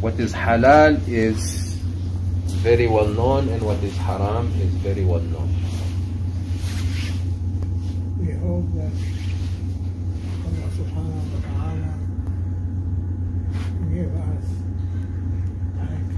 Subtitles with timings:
[0.00, 1.76] what is halal is
[2.64, 5.48] very well known and what is haram is very well known.
[8.16, 8.92] We hope that
[10.48, 11.92] Allah subhanahu wa ta'ala
[13.92, 14.46] give us
[15.76, 16.08] like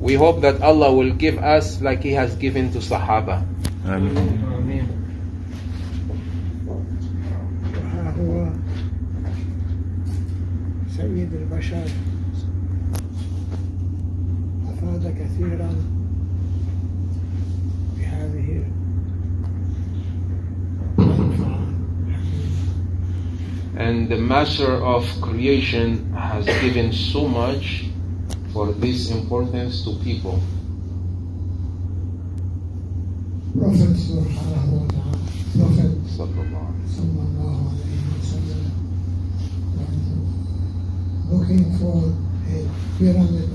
[0.00, 3.46] we hope that Allah will give us like He has given to Sahaba.
[3.86, 4.57] Amen.
[15.36, 15.76] can on
[17.96, 18.66] behind me here.
[23.76, 27.86] And the master of creation has given so much
[28.52, 30.40] for this importance to people.
[33.58, 35.18] Prophet subhanahu wa ta'ala,
[35.56, 38.38] Prophet sallallahu alayhi wa
[41.30, 42.12] looking for
[42.48, 42.64] a
[42.98, 43.48] pyramid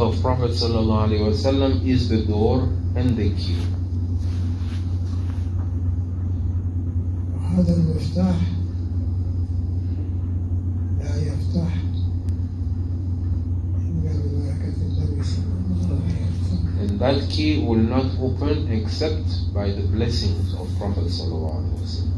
[0.00, 3.56] of Prophet sallallahu alaihi wasallam is the door and the key.
[7.36, 8.36] وهذا المفتاح
[11.00, 11.70] لا يفتح
[13.80, 19.70] إلا ببركة النبي صلى الله عليه وسلم And that key will not open except by
[19.72, 22.12] the blessings of Prophet sallallahu alaihi wasallam.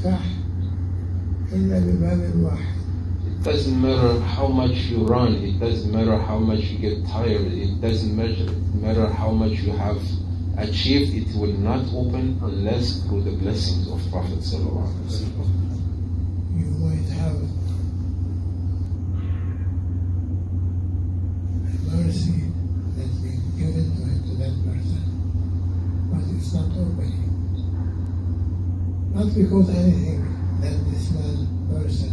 [0.00, 0.20] يفتح
[1.52, 2.76] إلا بباب واحد
[3.26, 7.46] It doesn't matter how much you run, it doesn't matter how much you get tired,
[7.52, 10.00] it doesn't matter, matter how much you have
[10.58, 15.48] achieved, it will not open unless through the blessings of Prophet sallallahu alaihi wasallam.
[16.58, 17.36] you might have
[29.21, 30.25] Not because anything
[30.61, 32.09] that this man, person,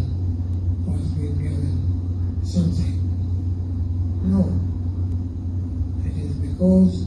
[0.93, 3.01] has been given something.
[4.29, 4.53] No.
[6.05, 7.07] It is because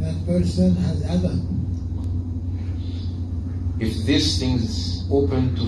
[0.00, 1.40] that person has adab.
[3.80, 5.66] If this thing is open to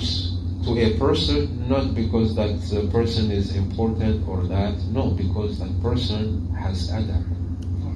[0.66, 5.72] to a person, not because that uh, person is important or that, no, because that
[5.80, 7.24] person has adab.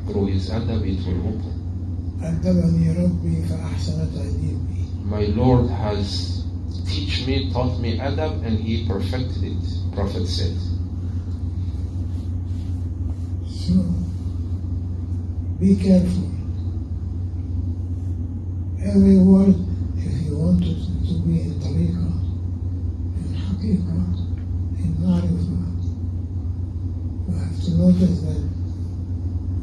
[0.07, 1.53] Through his adab it will open.
[2.17, 6.45] أدبني ربي فأحسن تأديبي my Lord has
[6.87, 9.95] teach me, taught me adab, and He perfected it.
[9.95, 10.57] Prophet said.
[13.49, 13.75] So,
[15.61, 16.31] be careful.
[18.83, 19.55] Every word,
[19.97, 20.79] if you want it
[21.09, 22.15] to be in tariqah,
[23.17, 24.07] in haqiqah,
[24.79, 25.67] in marifah,
[27.29, 28.57] you have to notice that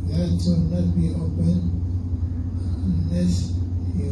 [0.07, 1.57] that will not be open
[2.85, 3.53] unless
[3.95, 4.11] you,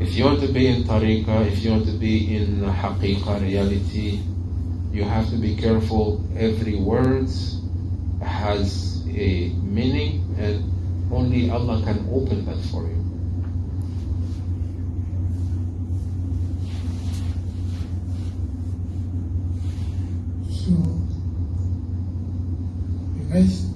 [0.00, 4.20] If you want to be in tariqah, if you want to be in haqiqah, reality,
[4.92, 6.24] you have to be careful.
[6.36, 7.28] Every word
[8.22, 13.02] has a meaning, and only Allah can open that for you.
[20.50, 20.72] So,
[23.32, 23.66] guys,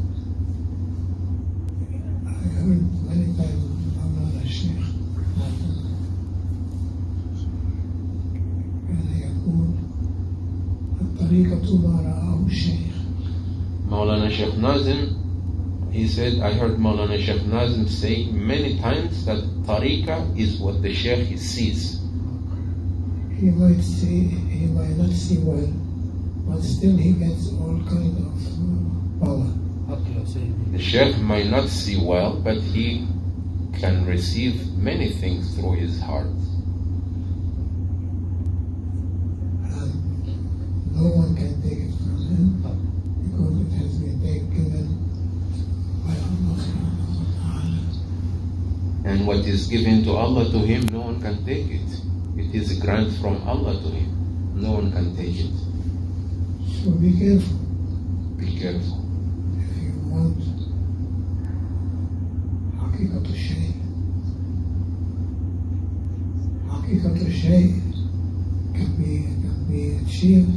[14.38, 20.60] Sheikh Nazim, he said, I heard Maulana Sheikh Nazim say many times that tariqah is
[20.60, 21.98] what the Sheikh sees.
[23.34, 25.66] He might see, he might not see well,
[26.46, 29.50] but still he gets all kind of uh, power.
[30.70, 33.08] The Sheikh might not see well, but he
[33.80, 36.26] can receive many things through his heart.
[39.66, 39.90] And
[40.94, 42.62] no one can take it from him
[43.22, 44.86] because it has been taken given
[46.04, 47.80] by Allah subhanahu wa ta'ala.
[49.06, 51.89] And what is given to Allah to him, no one can take it.
[52.37, 54.09] It is a grant from Allah to him.
[54.61, 55.53] No one can take it.
[56.83, 57.57] So be careful
[58.37, 58.99] Be careful.
[59.57, 60.37] if you want
[62.77, 63.73] حقيقة الشيء
[66.69, 67.73] حقيقة الشيء
[68.73, 70.51] can be, can be achieved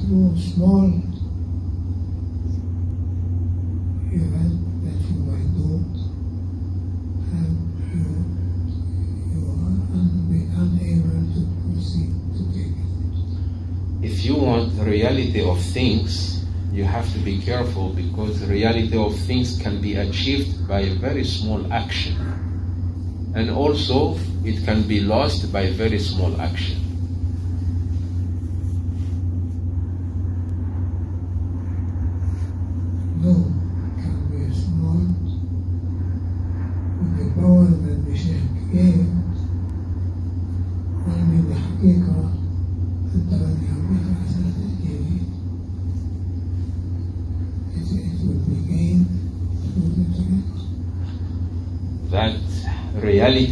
[0.00, 0.90] through small
[15.05, 16.43] reality of things,
[16.73, 20.95] you have to be careful because the reality of things can be achieved by a
[20.95, 22.17] very small action.
[23.35, 26.84] And also, it can be lost by very small action.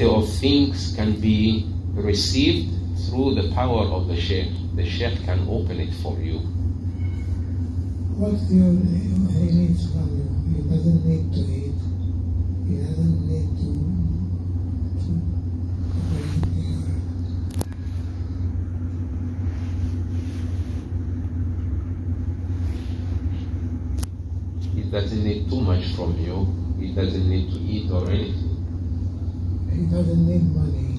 [0.02, 2.74] Of things can be received
[3.06, 4.50] through the power of the Sheikh.
[4.76, 6.40] The Sheikh can open it for you.
[8.18, 8.80] What do you,
[9.38, 10.26] he needs from you?
[10.56, 11.78] He doesn't need to eat.
[12.68, 13.94] He doesn't need to,
[24.76, 26.48] He doesn't need too much from you.
[26.80, 28.53] He doesn't need to eat or anything.
[29.74, 30.90] He doesn't need money.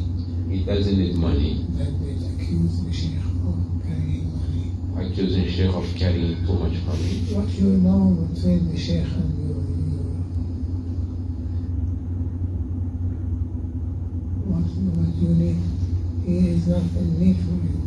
[0.50, 1.64] He doesn't need money.
[1.78, 2.12] that they
[2.44, 5.10] accuse the Sheikh of carrying money.
[5.10, 7.14] Accusing Sheikh of carrying too much money.
[7.34, 10.00] What you know between the Sheikh and you, you
[14.46, 14.64] what,
[14.96, 15.58] what you need,
[16.24, 17.80] he is not in need for you.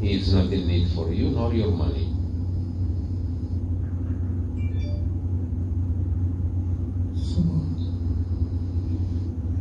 [0.00, 2.08] He is not in need for you nor your money.
[7.14, 7.40] So,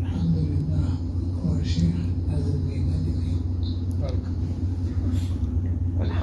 [0.03, 0.97] Alhamdulillah,
[1.45, 1.93] our Sheikh
[2.29, 3.37] doesn't need anything.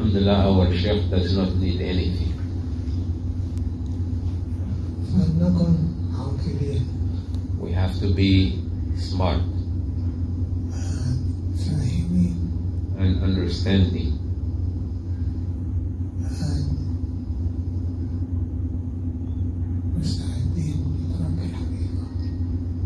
[0.08, 2.32] Alhamdulillah, our sheikh does not need anything.
[7.60, 8.58] We have to be
[8.96, 9.42] smart
[12.96, 14.16] and understanding.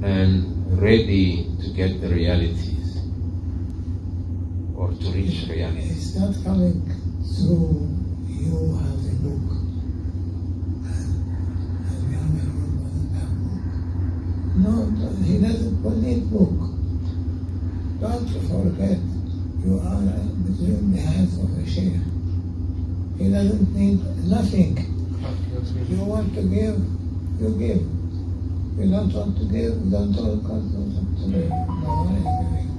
[0.03, 2.99] And ready to get the realities
[4.75, 6.17] or to reach realities.
[6.17, 7.89] It's not coming through
[8.27, 9.47] you have a book.
[14.55, 14.73] No,
[15.25, 16.73] he doesn't need book.
[18.01, 18.99] Don't forget,
[19.65, 20.03] you are
[20.45, 22.01] between the hands of a sheikh.
[23.19, 24.77] He doesn't need nothing.
[25.89, 26.79] You want to give,
[27.41, 27.83] you give.
[28.79, 31.49] You don't want to give, don't talk to me.
[31.49, 32.72] No one is giving.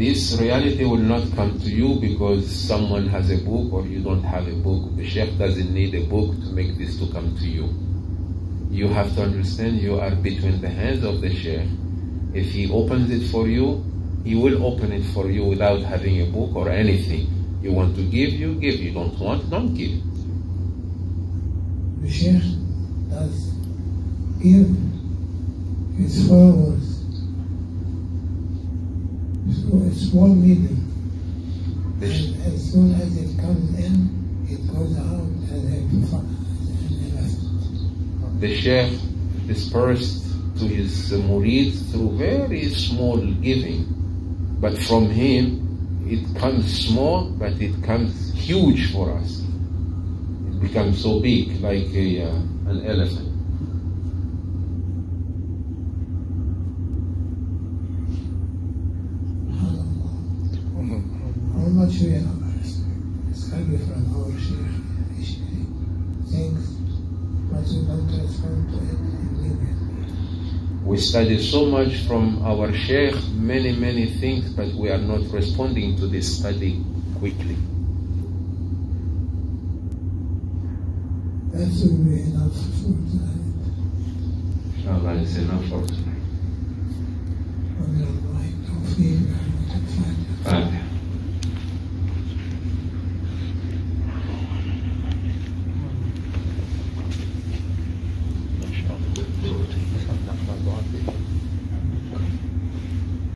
[0.00, 4.22] This reality will not come to you because someone has a book or you don't
[4.22, 4.96] have a book.
[4.96, 7.68] The Sheikh doesn't need a book to make this to come to you.
[8.70, 11.68] You have to understand you are between the hands of the Sheikh.
[12.32, 13.84] If he opens it for you,
[14.24, 17.58] he will open it for you without having a book or anything.
[17.60, 18.80] You want to give, you give.
[18.80, 20.00] You don't want, don't give.
[22.00, 22.42] The Sheikh
[23.10, 23.52] does
[24.40, 24.66] give
[25.98, 26.89] his followers
[29.48, 30.86] a small medium.
[32.02, 36.20] And as soon as it comes in, it goes out and, a as
[36.90, 38.40] an elephant.
[38.40, 39.00] the Sheikh
[39.46, 40.24] dispersed
[40.58, 43.86] to his murids through very small giving.
[44.60, 49.40] But from him, it comes small, but it comes huge for us.
[50.48, 53.29] It becomes so big, like a, uh, an elephant.
[61.70, 62.18] I'm not sure you're.
[63.30, 64.24] It's quite different how
[67.48, 68.78] but don't respond to
[69.46, 69.62] it
[70.84, 75.96] We study so much from our Sheikh, many, many things, but we are not responding
[75.98, 76.84] to this study
[77.20, 77.54] quickly.
[81.52, 83.46] That will be enough for tonight.
[84.74, 86.10] Inshallah, it's enough for tonight.